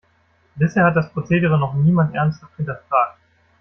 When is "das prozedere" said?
0.95-1.59